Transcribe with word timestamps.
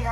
Bro, 0.00 0.08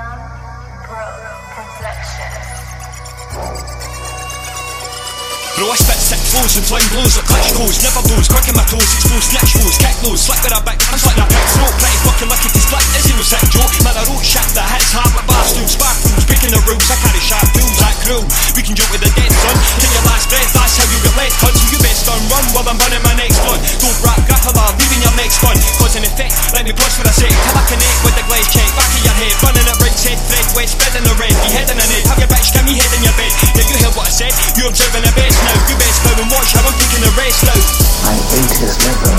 I 5.73 5.80
spit 5.80 5.96
sick 5.96 6.20
flows 6.29 6.61
and 6.61 6.66
blind 6.68 6.84
blows 6.93 7.16
like 7.16 7.25
clutch 7.25 7.50
goes, 7.57 7.80
never 7.80 8.05
blows, 8.05 8.29
cracking 8.29 8.52
my 8.52 8.69
toes, 8.69 8.84
exposed, 8.84 9.32
snatch 9.32 9.56
woes, 9.59 9.80
cat 9.80 9.96
lows, 10.05 10.20
Slap 10.29 10.45
with 10.45 10.52
a 10.52 10.61
back, 10.61 10.77
I'm 10.93 11.01
slick 11.01 11.16
that 11.16 11.27
back, 11.32 11.46
throat, 11.56 11.73
pretty 11.80 11.98
fucking 12.05 12.29
lucky, 12.29 12.52
cause 12.52 12.69
black 12.69 12.84
Izzy 13.01 13.16
was 13.16 13.32
that 13.32 13.43
joke, 13.48 13.73
man, 13.80 13.96
I 13.96 14.05
wrote 14.06 14.23
shit 14.23 14.45
that 14.55 14.69
hits 14.77 14.93
hard 14.93 15.09
like 15.16 15.24
bastards, 15.24 15.73
sparkles 15.73 16.25
breaking 16.29 16.52
the 16.52 16.61
rules, 16.68 16.84
I 16.93 17.00
carry 17.00 17.23
sharp 17.25 17.48
tools, 17.57 17.77
that 17.80 17.96
crew, 18.05 18.23
we 18.55 18.61
can 18.61 18.77
joke 18.77 18.93
with 18.93 19.02
the 19.02 19.11
dead 19.16 19.32
son, 19.32 19.56
take 19.80 19.92
your 19.97 20.05
last 20.05 20.28
breath, 20.28 20.52
that's 20.52 20.77
how 20.78 20.84
you 20.84 21.00
get 21.00 21.16
left, 21.16 21.41
hun, 21.41 21.55
so 21.56 21.64
you 21.73 21.80
best 21.80 22.05
done, 22.05 22.23
run 22.28 22.45
while 22.52 22.69
I'm 22.69 22.77
running 22.77 23.02
my 23.02 23.16
next 23.16 23.41
one, 23.42 23.59
don't 23.80 23.98
rap, 24.05 24.20
gaffala, 24.28 24.77
leaving 24.78 25.00
your 25.00 25.16
next 25.16 25.41
one 25.41 25.59
cause 25.80 25.97
an 25.98 26.05
effect, 26.05 26.39
let 26.55 26.69
me 26.69 26.77
brush 26.77 26.95
for 26.95 27.09
a 27.09 27.11
sec, 27.11 27.33
Have 27.33 27.59
I 27.59 27.64
connect 27.66 27.98
with 28.05 28.14
the 28.14 28.23
glade 28.30 28.47
check, 28.52 28.69
back 28.78 28.91
of 28.95 29.02
your 29.02 29.16
head, 29.16 29.34
running 29.42 29.66
up 29.66 29.77
said 29.98 30.15
thread, 30.30 30.47
wet, 30.55 30.70
spreading 30.70 31.02
the 31.02 31.11
red 31.19 31.34
Be 31.43 31.51
head 31.51 31.66
in 31.66 31.75
the 31.75 31.83
net, 31.91 32.06
have 32.06 32.23
your 32.23 32.30
bitch, 32.30 32.55
give 32.55 32.62
me 32.62 32.79
head 32.79 32.87
in 32.95 33.02
your 33.02 33.16
bed. 33.19 33.34
Yeah, 33.59 33.66
you 33.66 33.77
heard 33.83 33.98
what 33.98 34.06
I 34.06 34.15
said, 34.15 34.30
you 34.55 34.70
observing 34.70 35.02
the 35.02 35.11
best. 35.19 35.34
Now 35.43 35.59
You 35.66 35.75
best 35.75 35.98
go 36.06 36.15
and 36.23 36.30
watch 36.30 36.55
how 36.55 36.62
I'm 36.62 36.70
taking 36.79 37.02
the 37.02 37.11
rest 37.19 37.43
out 37.51 37.59
I 38.06 38.15
ate 38.39 38.55
his 38.62 38.79
liver 38.79 39.11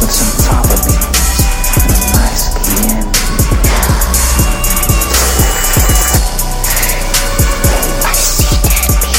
with 0.00 0.08
some 0.08 0.32
fava 0.40 0.76
beans 0.88 1.36
and 1.76 1.92
a 1.92 2.00
nice 2.16 2.48
Chianti. 8.32 9.12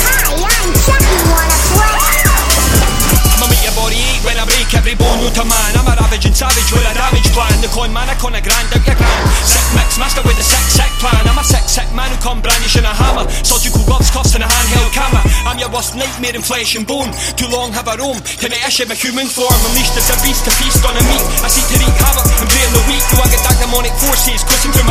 Hi, 0.00 0.32
I'm 0.32 0.72
Chucky. 0.80 1.16
Wanna 1.28 1.58
play? 1.76 2.08
Make 3.48 3.64
your 3.64 3.76
body 3.76 4.00
ache 4.00 4.24
when 4.24 4.36
I 4.40 4.44
break 4.48 4.72
every 4.72 4.96
bone 4.96 5.24
out 5.24 5.36
of 5.36 5.46
man 5.48 5.72
I'm 5.76 5.88
a 5.88 5.96
ravaging 5.96 6.32
savage 6.32 6.72
with 6.72 6.88
a 6.88 6.92
damage 6.96 7.28
plan. 7.36 7.52
The 7.60 7.68
con 7.68 7.92
man, 7.92 8.08
I 8.08 8.14
con 8.16 8.34
a 8.34 8.40
grand 8.40 8.68
out 8.72 8.86
your 8.86 8.96
grand 8.96 9.57
I'm 11.78 11.94
man 11.94 12.10
who 12.10 12.18
come 12.18 12.42
brandishing 12.42 12.82
a 12.82 12.90
hammer. 12.90 13.30
Surgical 13.46 13.86
gloves, 13.86 14.10
cuffs 14.10 14.34
and 14.34 14.42
a 14.42 14.50
handheld 14.50 14.92
camera. 14.92 15.22
I'm 15.46 15.58
your 15.58 15.70
worst 15.70 15.94
nightmare 15.94 16.34
in 16.34 16.42
flesh 16.42 16.76
and 16.76 16.86
bone 16.86 17.08
Too 17.40 17.48
long 17.48 17.72
have 17.72 17.88
I 17.88 17.96
roam, 17.96 18.20
tonight 18.36 18.60
I 18.64 18.68
share 18.68 18.86
my 18.86 18.94
human 18.94 19.26
form? 19.26 19.54
Unleashed 19.70 19.96
as 19.96 20.10
a 20.12 20.16
beast 20.20 20.44
to 20.44 20.52
feast 20.60 20.84
on 20.84 20.92
a 20.92 21.02
meat 21.08 21.24
I 21.40 21.48
seek 21.48 21.64
to 21.72 21.76
wreak 21.80 21.96
havoc 21.96 22.26
and 22.26 22.48
drain 22.52 22.70
the 22.76 22.84
weak 22.84 23.04
Do 23.08 23.16
I 23.22 23.28
get 23.32 23.40
that 23.48 23.56
demonic 23.62 23.94
forces 23.96 24.44
coursing 24.44 24.72
through 24.76 24.88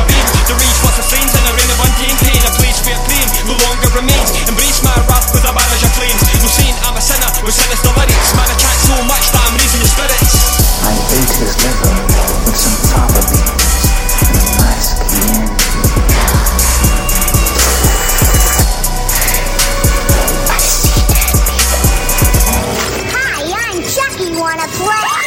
wanna 24.39 24.67
play? 24.67 25.26